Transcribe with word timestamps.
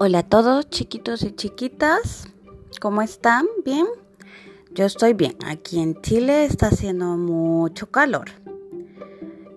Hola 0.00 0.20
a 0.20 0.22
todos 0.22 0.70
chiquitos 0.70 1.24
y 1.24 1.32
chiquitas, 1.32 2.28
¿cómo 2.80 3.02
están? 3.02 3.46
¿Bien? 3.64 3.84
Yo 4.70 4.84
estoy 4.84 5.12
bien. 5.12 5.34
Aquí 5.44 5.80
en 5.80 6.00
Chile 6.02 6.44
está 6.44 6.68
haciendo 6.68 7.16
mucho 7.16 7.90
calor. 7.90 8.30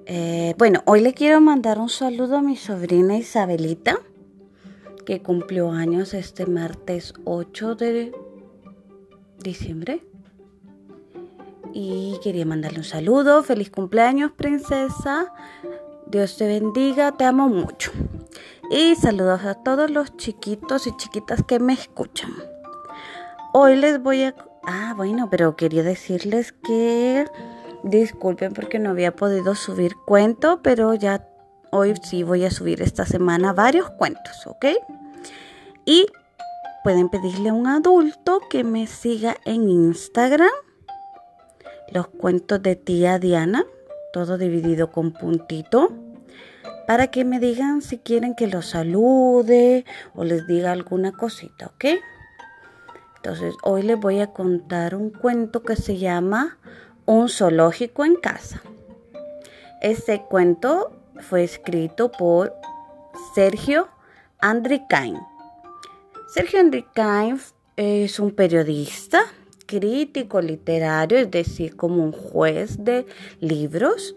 Eh, 0.07 0.55
bueno, 0.57 0.81
hoy 0.87 1.01
le 1.01 1.13
quiero 1.13 1.41
mandar 1.41 1.77
un 1.77 1.89
saludo 1.89 2.37
a 2.37 2.41
mi 2.41 2.55
sobrina 2.55 3.17
Isabelita, 3.17 3.99
que 5.05 5.21
cumplió 5.21 5.69
años 5.69 6.15
este 6.15 6.47
martes 6.47 7.13
8 7.25 7.75
de 7.75 8.11
diciembre. 9.37 10.03
Y 11.71 12.17
quería 12.23 12.47
mandarle 12.47 12.79
un 12.79 12.83
saludo. 12.83 13.43
Feliz 13.43 13.69
cumpleaños, 13.69 14.31
princesa. 14.31 15.31
Dios 16.07 16.35
te 16.37 16.47
bendiga, 16.47 17.11
te 17.11 17.25
amo 17.25 17.47
mucho. 17.47 17.91
Y 18.73 18.95
saludos 18.95 19.43
a 19.43 19.55
todos 19.55 19.91
los 19.91 20.15
chiquitos 20.15 20.87
y 20.87 20.95
chiquitas 20.95 21.43
que 21.43 21.59
me 21.59 21.73
escuchan. 21.73 22.31
Hoy 23.51 23.75
les 23.75 24.01
voy 24.01 24.23
a... 24.23 24.33
Ah, 24.63 24.93
bueno, 24.95 25.29
pero 25.29 25.57
quería 25.57 25.83
decirles 25.83 26.53
que... 26.53 27.25
Disculpen 27.83 28.53
porque 28.53 28.79
no 28.79 28.91
había 28.91 29.13
podido 29.13 29.55
subir 29.55 29.97
cuento, 30.05 30.61
pero 30.61 30.93
ya 30.93 31.27
hoy 31.69 31.95
sí 32.01 32.23
voy 32.23 32.45
a 32.45 32.51
subir 32.51 32.81
esta 32.81 33.05
semana 33.05 33.51
varios 33.51 33.89
cuentos, 33.89 34.47
¿ok? 34.47 34.67
Y 35.83 36.05
pueden 36.85 37.09
pedirle 37.09 37.49
a 37.49 37.53
un 37.53 37.67
adulto 37.67 38.39
que 38.49 38.63
me 38.63 38.87
siga 38.87 39.35
en 39.43 39.67
Instagram. 39.69 40.49
Los 41.89 42.07
cuentos 42.07 42.63
de 42.63 42.77
tía 42.77 43.19
Diana, 43.19 43.65
todo 44.13 44.37
dividido 44.37 44.93
con 44.93 45.11
puntito 45.11 45.91
para 46.87 47.07
que 47.07 47.25
me 47.25 47.39
digan 47.39 47.81
si 47.81 47.97
quieren 47.97 48.35
que 48.35 48.47
los 48.47 48.67
salude 48.67 49.85
o 50.15 50.23
les 50.23 50.47
diga 50.47 50.71
alguna 50.71 51.11
cosita, 51.11 51.67
¿ok? 51.67 51.85
Entonces, 53.17 53.53
hoy 53.63 53.83
les 53.83 53.99
voy 53.99 54.19
a 54.19 54.27
contar 54.33 54.95
un 54.95 55.11
cuento 55.11 55.61
que 55.61 55.75
se 55.75 55.97
llama 55.97 56.57
Un 57.05 57.29
zoológico 57.29 58.03
en 58.03 58.15
casa. 58.15 58.61
Este 59.81 60.23
cuento 60.23 60.91
fue 61.19 61.43
escrito 61.43 62.11
por 62.11 62.53
Sergio 63.35 63.87
Andricain. 64.39 65.19
Sergio 66.33 66.59
Andricain 66.59 67.39
es 67.75 68.19
un 68.19 68.31
periodista, 68.31 69.21
crítico 69.67 70.41
literario, 70.41 71.17
es 71.17 71.29
decir, 71.29 71.75
como 71.75 72.03
un 72.03 72.11
juez 72.11 72.83
de 72.83 73.05
libros 73.39 74.15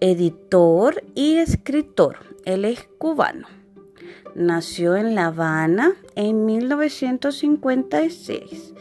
editor 0.00 1.02
y 1.14 1.36
escritor. 1.36 2.16
Él 2.44 2.64
es 2.64 2.88
cubano. 2.98 3.46
Nació 4.34 4.96
en 4.96 5.14
La 5.14 5.26
Habana 5.26 5.92
en 6.16 6.44
1956 6.44 8.74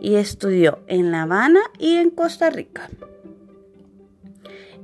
y 0.00 0.16
estudió 0.16 0.80
en 0.88 1.10
La 1.10 1.22
Habana 1.22 1.60
y 1.78 1.96
en 1.96 2.10
Costa 2.10 2.50
Rica. 2.50 2.90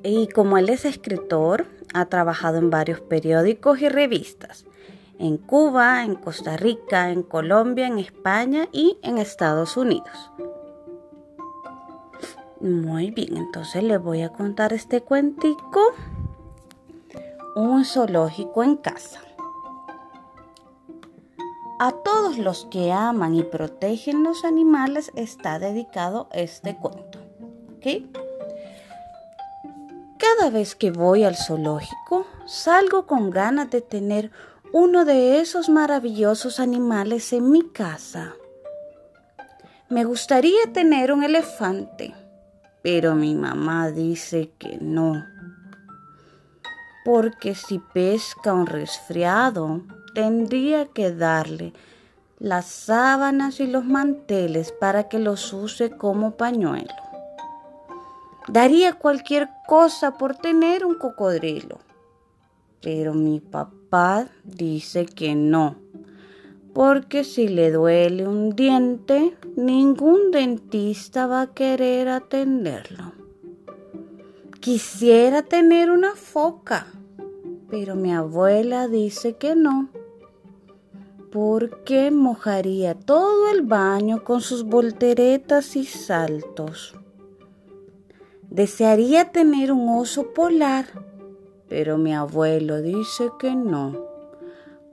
Y 0.02 0.28
como 0.28 0.58
él 0.58 0.68
es 0.68 0.84
escritor, 0.84 1.66
ha 1.94 2.06
trabajado 2.06 2.58
en 2.58 2.70
varios 2.70 3.00
periódicos 3.00 3.80
y 3.80 3.88
revistas, 3.88 4.66
en 5.18 5.36
Cuba, 5.36 6.04
en 6.04 6.16
Costa 6.16 6.56
Rica, 6.56 7.10
en 7.10 7.22
Colombia, 7.22 7.86
en 7.86 7.98
España 7.98 8.68
y 8.72 8.98
en 9.02 9.18
Estados 9.18 9.76
Unidos. 9.76 10.32
Muy 12.62 13.10
bien, 13.10 13.36
entonces 13.36 13.82
les 13.82 14.00
voy 14.00 14.22
a 14.22 14.28
contar 14.28 14.72
este 14.72 15.00
cuentico. 15.00 15.80
Un 17.56 17.84
zoológico 17.84 18.62
en 18.62 18.76
casa. 18.76 19.20
A 21.80 21.90
todos 21.90 22.38
los 22.38 22.66
que 22.66 22.92
aman 22.92 23.34
y 23.34 23.42
protegen 23.42 24.22
los 24.22 24.44
animales 24.44 25.10
está 25.16 25.58
dedicado 25.58 26.28
este 26.32 26.76
cuento. 26.76 27.18
Cada 30.16 30.50
vez 30.50 30.76
que 30.76 30.92
voy 30.92 31.24
al 31.24 31.34
zoológico, 31.34 32.28
salgo 32.46 33.08
con 33.08 33.30
ganas 33.30 33.70
de 33.70 33.80
tener 33.80 34.30
uno 34.72 35.04
de 35.04 35.40
esos 35.40 35.68
maravillosos 35.68 36.60
animales 36.60 37.32
en 37.32 37.50
mi 37.50 37.68
casa. 37.70 38.34
Me 39.88 40.04
gustaría 40.04 40.72
tener 40.72 41.12
un 41.12 41.24
elefante 41.24 42.14
pero 42.82 43.14
mi 43.14 43.34
mamá 43.34 43.90
dice 43.90 44.50
que 44.58 44.78
no. 44.80 45.24
Porque 47.04 47.54
si 47.54 47.78
pesca 47.78 48.52
un 48.52 48.66
resfriado, 48.66 49.82
tendría 50.14 50.86
que 50.86 51.12
darle 51.12 51.72
las 52.38 52.66
sábanas 52.66 53.60
y 53.60 53.66
los 53.66 53.84
manteles 53.84 54.72
para 54.72 55.08
que 55.08 55.18
los 55.18 55.52
use 55.52 55.90
como 55.90 56.32
pañuelo. 56.32 56.94
Daría 58.48 58.94
cualquier 58.94 59.48
cosa 59.66 60.18
por 60.18 60.36
tener 60.36 60.84
un 60.84 60.96
cocodrilo. 60.96 61.78
Pero 62.80 63.14
mi 63.14 63.38
papá 63.38 64.26
dice 64.42 65.06
que 65.06 65.36
no 65.36 65.81
porque 66.72 67.22
si 67.24 67.48
le 67.48 67.70
duele 67.70 68.26
un 68.26 68.56
diente, 68.56 69.36
ningún 69.56 70.30
dentista 70.30 71.26
va 71.26 71.42
a 71.42 71.54
querer 71.54 72.08
atenderlo. 72.08 73.12
Quisiera 74.60 75.42
tener 75.42 75.90
una 75.90 76.14
foca, 76.14 76.86
pero 77.68 77.94
mi 77.94 78.12
abuela 78.14 78.88
dice 78.88 79.34
que 79.34 79.54
no, 79.54 79.90
porque 81.30 82.10
mojaría 82.10 82.94
todo 82.94 83.50
el 83.50 83.62
baño 83.62 84.24
con 84.24 84.40
sus 84.40 84.64
volteretas 84.64 85.76
y 85.76 85.84
saltos. 85.84 86.94
Desearía 88.48 89.30
tener 89.30 89.72
un 89.72 89.88
oso 89.88 90.32
polar, 90.32 90.86
pero 91.68 91.98
mi 91.98 92.14
abuelo 92.14 92.80
dice 92.80 93.30
que 93.38 93.54
no 93.54 94.11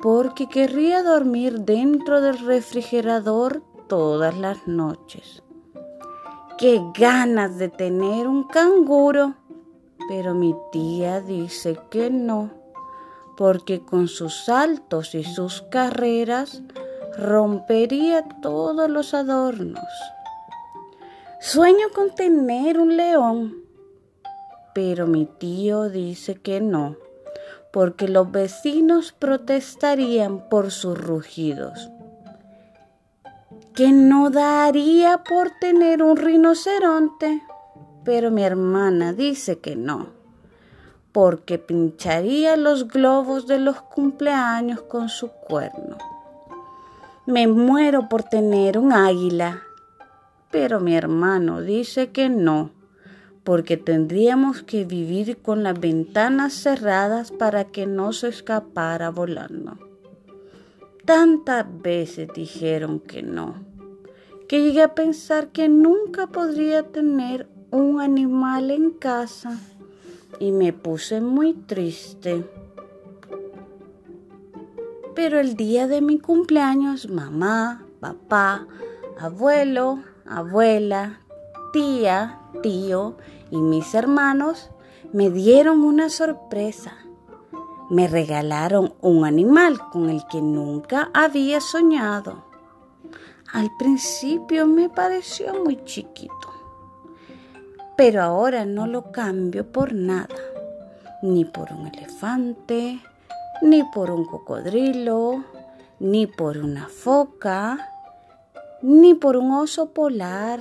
porque 0.02 0.48
querría 0.48 1.04
dormir 1.04 1.60
dentro 1.60 2.22
del 2.22 2.40
refrigerador 2.40 3.64
todas 3.88 4.38
las 4.38 4.68
noches. 4.68 5.44
Qué 6.58 6.82
ganas 6.98 7.58
de 7.58 7.70
tener 7.70 8.28
un 8.28 8.44
canguro, 8.44 9.36
pero 10.08 10.34
mi 10.34 10.56
tía 10.72 11.20
dice 11.22 11.78
que 11.90 12.10
no, 12.10 12.50
porque 13.36 13.82
con 13.82 14.08
sus 14.08 14.46
saltos 14.46 15.16
y 15.16 15.24
sus 15.24 15.64
carreras 15.64 16.62
rompería 17.18 18.24
todos 18.42 18.90
los 18.90 19.14
adornos. 19.14 19.84
Sueño 21.42 21.88
con 21.94 22.16
tener 22.16 22.80
un 22.80 22.96
león, 22.96 23.64
pero 24.74 25.08
mi 25.08 25.26
tío 25.26 25.90
dice 25.90 26.36
que 26.36 26.62
no 26.62 26.96
porque 27.72 28.08
los 28.08 28.32
vecinos 28.32 29.12
protestarían 29.12 30.50
por 30.50 30.72
sus 30.72 30.98
rugidos. 30.98 31.90
Que 33.76 33.92
no 33.92 34.30
daría 34.30 35.24
por 35.24 35.52
tener 35.62 36.02
un 36.04 36.18
rinoceronte, 36.18 37.42
pero 38.04 38.32
mi 38.32 38.44
hermana 38.44 39.14
dice 39.14 39.60
que 39.60 39.76
no, 39.76 40.08
porque 41.12 41.60
pincharía 41.60 42.58
los 42.58 42.88
globos 42.88 43.48
de 43.48 43.60
los 43.60 43.82
cumpleaños 43.82 44.82
con 44.82 45.10
su 45.10 45.30
cuerno. 45.30 45.98
Me 47.26 47.48
muero 47.48 48.10
por 48.10 48.24
tener 48.24 48.80
un 48.80 48.92
águila, 48.92 49.62
pero 50.52 50.80
mi 50.80 50.96
hermano 50.96 51.62
dice 51.62 52.12
que 52.12 52.28
no 52.28 52.72
porque 53.44 53.78
tendríamos 53.78 54.64
que 54.64 54.86
vivir 54.86 55.38
con 55.38 55.64
las 55.64 55.80
ventanas 55.80 56.54
cerradas 56.54 57.32
para 57.32 57.66
que 57.66 57.86
no 57.88 58.14
se 58.14 58.30
escapara 58.30 59.10
volando. 59.10 59.78
Tantas 61.06 61.66
veces 61.82 62.30
dijeron 62.34 63.00
que 63.00 63.24
no, 63.24 63.56
que 64.48 64.62
llegué 64.62 64.84
a 64.84 64.94
pensar 64.94 65.50
que 65.50 65.70
nunca 65.70 66.28
podría 66.28 66.84
tener 66.84 67.48
un 67.72 68.02
animal 68.02 68.72
en 68.72 68.92
casa 68.92 69.58
y 70.40 70.52
me 70.52 70.74
puse 70.74 71.22
muy 71.22 71.54
triste. 71.54 72.46
Pero 75.16 75.40
el 75.40 75.56
día 75.56 75.88
de 75.88 76.02
mi 76.02 76.20
cumpleaños, 76.20 77.10
mamá, 77.10 77.86
papá, 78.00 78.68
abuelo, 79.20 80.04
abuela, 80.26 81.22
tía, 81.72 82.40
tío 82.62 83.16
y 83.52 83.58
mis 83.58 83.94
hermanos 83.94 84.70
me 85.12 85.30
dieron 85.30 85.82
una 85.82 86.10
sorpresa. 86.10 86.94
Me 87.90 88.08
regalaron 88.08 88.94
un 89.02 89.26
animal 89.26 89.80
con 89.92 90.10
el 90.10 90.26
que 90.28 90.42
nunca 90.42 91.10
había 91.14 91.60
soñado. 91.60 92.44
Al 93.52 93.72
principio 93.80 94.68
me 94.68 94.90
pareció 94.90 95.64
muy 95.64 95.84
chiquito, 95.84 96.54
pero 97.98 98.22
ahora 98.22 98.66
no 98.66 98.86
lo 98.86 99.12
cambio 99.12 99.72
por 99.72 99.94
nada, 99.94 100.36
ni 101.24 101.46
por 101.46 101.74
un 101.74 101.88
elefante, 101.88 103.00
ni 103.64 103.84
por 103.84 104.12
un 104.12 104.26
cocodrilo, 104.26 105.44
ni 106.00 106.28
por 106.28 106.60
una 106.60 106.88
foca, 106.88 107.90
ni 108.84 109.16
por 109.16 109.36
un 109.36 109.52
oso 109.52 109.90
polar, 109.90 110.60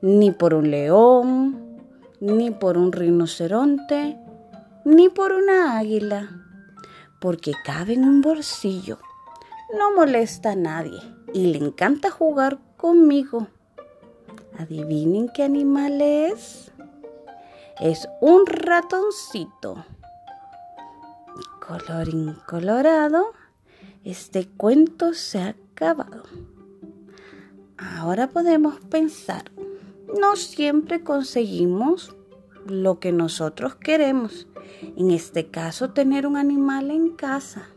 ni 0.00 0.30
por 0.30 0.54
un 0.54 0.70
león, 0.70 1.78
ni 2.20 2.50
por 2.50 2.78
un 2.78 2.92
rinoceronte, 2.92 4.18
ni 4.84 5.08
por 5.08 5.32
una 5.32 5.78
águila, 5.78 6.30
porque 7.20 7.52
cabe 7.64 7.94
en 7.94 8.04
un 8.04 8.20
bolsillo. 8.20 8.98
No 9.78 9.94
molesta 9.94 10.52
a 10.52 10.56
nadie 10.56 11.00
y 11.32 11.46
le 11.46 11.58
encanta 11.58 12.10
jugar 12.10 12.58
conmigo. 12.76 13.48
Adivinen 14.58 15.28
qué 15.28 15.44
animal 15.44 16.00
es. 16.00 16.70
Es 17.80 18.06
un 18.20 18.44
ratoncito. 18.46 19.84
Colorín 21.66 22.36
colorado, 22.46 23.32
este 24.04 24.46
cuento 24.46 25.14
se 25.14 25.38
ha 25.40 25.48
acabado. 25.48 26.24
Ahora 27.78 28.28
podemos 28.28 28.78
pensar, 28.80 29.50
no 30.18 30.36
siempre 30.36 31.02
conseguimos 31.02 32.14
lo 32.66 32.98
que 32.98 33.12
nosotros 33.12 33.74
queremos. 33.76 34.46
En 34.96 35.10
este 35.10 35.48
caso, 35.48 35.90
tener 35.90 36.26
un 36.26 36.36
animal 36.36 36.90
en 36.90 37.10
casa. 37.10 37.68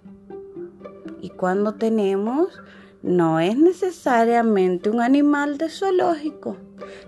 Y 1.22 1.30
cuando 1.30 1.76
tenemos, 1.76 2.62
no 3.02 3.40
es 3.40 3.58
necesariamente 3.58 4.90
un 4.90 5.02
animal 5.02 5.58
de 5.58 5.70
zoológico. 5.70 6.58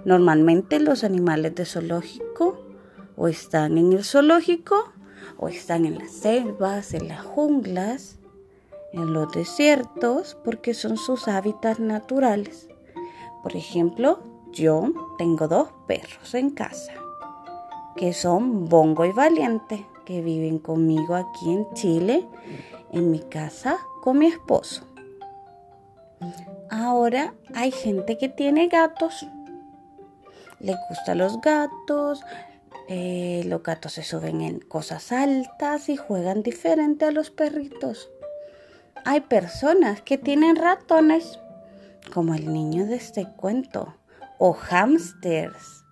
Normalmente 0.05 0.79
los 0.79 1.03
animales 1.03 1.55
de 1.55 1.65
zoológico 1.65 2.63
o 3.15 3.27
están 3.27 3.77
en 3.77 3.93
el 3.93 4.03
zoológico 4.03 4.93
o 5.37 5.49
están 5.49 5.85
en 5.85 5.97
las 5.97 6.11
selvas, 6.11 6.93
en 6.93 7.07
las 7.07 7.23
junglas, 7.23 8.17
en 8.93 9.13
los 9.13 9.31
desiertos, 9.31 10.37
porque 10.43 10.73
son 10.73 10.97
sus 10.97 11.27
hábitats 11.27 11.79
naturales. 11.79 12.69
Por 13.43 13.55
ejemplo, 13.55 14.19
yo 14.57 14.91
tengo 15.17 15.47
dos 15.47 15.69
perros 15.85 16.33
en 16.33 16.49
casa, 16.49 16.93
que 17.95 18.13
son 18.13 18.65
Bongo 18.65 19.05
y 19.05 19.11
Valiente, 19.11 19.85
que 20.05 20.21
viven 20.21 20.57
conmigo 20.59 21.15
aquí 21.15 21.51
en 21.51 21.71
Chile, 21.73 22.27
en 22.91 23.11
mi 23.11 23.19
casa 23.19 23.77
con 24.01 24.17
mi 24.17 24.27
esposo. 24.27 24.83
Ahora 26.69 27.33
hay 27.53 27.71
gente 27.71 28.17
que 28.17 28.29
tiene 28.29 28.67
gatos. 28.67 29.27
Le 30.59 30.75
gustan 30.89 31.19
los 31.19 31.39
gatos. 31.39 32.21
Eh, 32.87 33.43
los 33.45 33.61
gatos 33.61 33.93
se 33.93 34.03
suben 34.03 34.41
en 34.41 34.59
cosas 34.59 35.11
altas 35.11 35.89
y 35.89 35.97
juegan 35.97 36.41
diferente 36.41 37.05
a 37.05 37.11
los 37.11 37.29
perritos. 37.29 38.09
Hay 39.05 39.21
personas 39.21 40.01
que 40.01 40.17
tienen 40.17 40.55
ratones, 40.55 41.39
como 42.13 42.33
el 42.33 42.51
niño 42.51 42.85
de 42.85 42.95
este 42.95 43.27
cuento, 43.35 43.93
o 44.39 44.53
hamsters, 44.53 45.85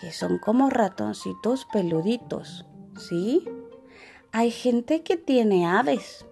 que 0.00 0.12
son 0.12 0.38
como 0.38 0.70
ratoncitos 0.70 1.66
peluditos, 1.72 2.66
¿sí? 2.96 3.44
Hay 4.32 4.50
gente 4.50 5.02
que 5.02 5.16
tiene 5.16 5.66
aves, 5.66 6.26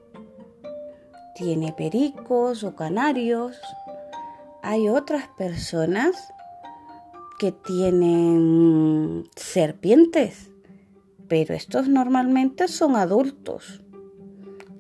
tiene 1.35 1.73
pericos 1.73 2.65
o 2.65 2.75
canarios. 2.75 3.59
Hay 4.63 4.89
otras 4.89 5.29
personas 5.29 6.33
que 7.39 7.53
tienen 7.53 9.29
serpientes, 9.37 10.51
pero 11.29 11.55
estos 11.55 11.89
normalmente 11.89 12.69
son 12.69 12.97
adultos. 12.97 13.83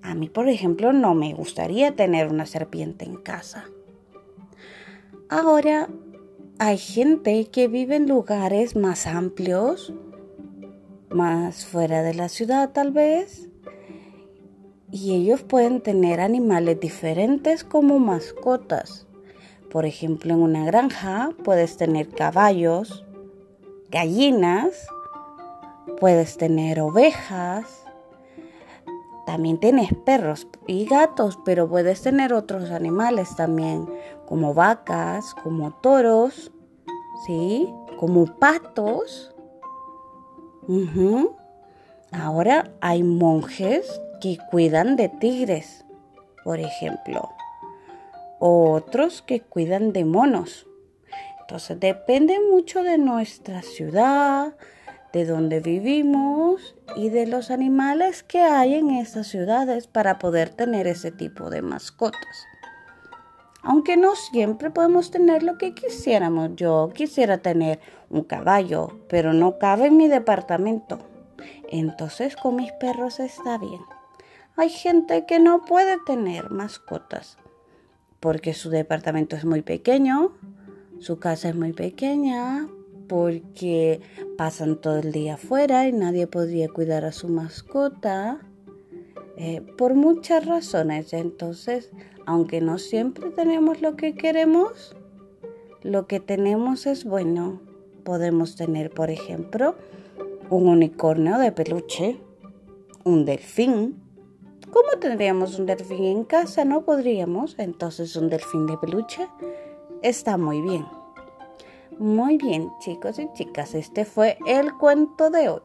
A 0.02 0.14
mí, 0.14 0.28
por 0.28 0.48
ejemplo, 0.48 0.92
no 0.92 1.14
me 1.14 1.34
gustaría 1.34 1.96
tener 1.96 2.28
una 2.28 2.46
serpiente 2.46 3.04
en 3.04 3.16
casa. 3.16 3.64
Ahora, 5.28 5.88
hay 6.58 6.78
gente 6.78 7.46
que 7.46 7.68
vive 7.68 7.96
en 7.96 8.08
lugares 8.08 8.76
más 8.76 9.06
amplios, 9.06 9.92
más 11.10 11.66
fuera 11.66 12.02
de 12.02 12.14
la 12.14 12.28
ciudad 12.28 12.70
tal 12.70 12.92
vez, 12.92 13.48
y 14.90 15.14
ellos 15.14 15.42
pueden 15.42 15.80
tener 15.80 16.20
animales 16.20 16.78
diferentes 16.78 17.64
como 17.64 17.98
mascotas. 17.98 19.06
Por 19.70 19.86
ejemplo, 19.86 20.34
en 20.34 20.42
una 20.42 20.64
granja 20.64 21.30
puedes 21.42 21.76
tener 21.76 22.08
caballos, 22.08 23.04
gallinas, 23.90 24.86
puedes 25.98 26.36
tener 26.36 26.80
ovejas, 26.80 27.83
también 29.26 29.58
tienes 29.58 29.92
perros 30.04 30.46
y 30.66 30.84
gatos, 30.86 31.38
pero 31.44 31.68
puedes 31.68 32.02
tener 32.02 32.34
otros 32.34 32.70
animales 32.70 33.34
también, 33.36 33.88
como 34.26 34.54
vacas, 34.54 35.34
como 35.42 35.72
toros, 35.72 36.52
¿sí? 37.26 37.72
Como 37.98 38.26
patos. 38.38 39.34
Ahora 42.12 42.70
hay 42.80 43.02
monjes 43.02 44.00
que 44.20 44.38
cuidan 44.50 44.96
de 44.96 45.08
tigres, 45.08 45.84
por 46.44 46.60
ejemplo, 46.60 47.30
otros 48.38 49.22
que 49.22 49.40
cuidan 49.40 49.92
de 49.92 50.04
monos. 50.04 50.66
Entonces 51.40 51.78
depende 51.80 52.38
mucho 52.50 52.82
de 52.82 52.98
nuestra 52.98 53.62
ciudad, 53.62 54.54
de 55.14 55.24
donde 55.24 55.60
vivimos 55.60 56.74
y 56.96 57.08
de 57.08 57.28
los 57.28 57.52
animales 57.52 58.24
que 58.24 58.40
hay 58.40 58.74
en 58.74 58.90
esas 58.90 59.28
ciudades 59.28 59.86
para 59.86 60.18
poder 60.18 60.48
tener 60.50 60.88
ese 60.88 61.12
tipo 61.12 61.50
de 61.50 61.62
mascotas. 61.62 62.48
Aunque 63.62 63.96
no 63.96 64.16
siempre 64.16 64.70
podemos 64.70 65.12
tener 65.12 65.44
lo 65.44 65.56
que 65.56 65.72
quisiéramos. 65.72 66.50
Yo 66.56 66.90
quisiera 66.92 67.38
tener 67.38 67.78
un 68.10 68.24
caballo, 68.24 68.98
pero 69.08 69.32
no 69.32 69.60
cabe 69.60 69.86
en 69.86 69.96
mi 69.96 70.08
departamento. 70.08 70.98
Entonces 71.70 72.34
con 72.34 72.56
mis 72.56 72.72
perros 72.72 73.20
está 73.20 73.56
bien. 73.56 73.82
Hay 74.56 74.68
gente 74.68 75.26
que 75.26 75.38
no 75.38 75.64
puede 75.64 75.96
tener 76.04 76.50
mascotas 76.50 77.38
porque 78.18 78.52
su 78.52 78.68
departamento 78.68 79.36
es 79.36 79.44
muy 79.44 79.62
pequeño, 79.62 80.32
su 80.98 81.20
casa 81.20 81.50
es 81.50 81.54
muy 81.54 81.72
pequeña, 81.72 82.66
porque 83.14 84.00
pasan 84.36 84.74
todo 84.74 84.98
el 84.98 85.12
día 85.12 85.34
afuera 85.34 85.86
y 85.86 85.92
nadie 85.92 86.26
podría 86.26 86.68
cuidar 86.68 87.04
a 87.04 87.12
su 87.12 87.28
mascota. 87.28 88.40
Eh, 89.36 89.62
por 89.78 89.94
muchas 89.94 90.44
razones. 90.46 91.12
Entonces, 91.12 91.92
aunque 92.26 92.60
no 92.60 92.78
siempre 92.78 93.30
tenemos 93.30 93.80
lo 93.82 93.94
que 93.94 94.16
queremos, 94.16 94.96
lo 95.82 96.08
que 96.08 96.18
tenemos 96.18 96.86
es 96.86 97.04
bueno. 97.04 97.60
Podemos 98.02 98.56
tener, 98.56 98.90
por 98.90 99.10
ejemplo, 99.10 99.76
un 100.50 100.66
unicornio 100.66 101.38
de 101.38 101.52
peluche, 101.52 102.18
un 103.04 103.24
delfín, 103.24 104.02
¿Cómo 104.72 104.98
tendríamos 104.98 105.56
un 105.60 105.66
delfín 105.66 106.02
en 106.02 106.24
casa? 106.24 106.64
No 106.64 106.82
podríamos. 106.82 107.54
Entonces 107.58 108.16
un 108.16 108.28
delfín 108.28 108.66
de 108.66 108.76
peluche 108.76 109.28
está 110.02 110.36
muy 110.36 110.60
bien. 110.60 110.84
Muy 111.98 112.38
bien, 112.38 112.72
chicos 112.80 113.18
y 113.18 113.32
chicas, 113.34 113.74
este 113.74 114.04
fue 114.04 114.36
el 114.46 114.74
cuento 114.74 115.30
de 115.30 115.48
hoy. 115.48 115.62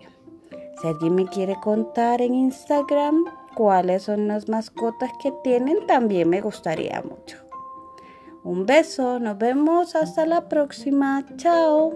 Si 0.82 0.88
alguien 0.88 1.16
me 1.16 1.26
quiere 1.26 1.56
contar 1.62 2.22
en 2.22 2.36
Instagram 2.36 3.26
cuáles 3.56 4.04
son 4.04 4.28
las 4.28 4.48
mascotas 4.48 5.12
que 5.22 5.34
tienen, 5.44 5.86
también 5.88 6.30
me 6.30 6.42
gustaría 6.42 7.02
mucho. 7.02 7.38
Un 8.44 8.66
beso, 8.66 9.20
nos 9.20 9.38
vemos 9.38 9.96
hasta 9.96 10.26
la 10.26 10.48
próxima. 10.48 11.26
Chao. 11.36 11.94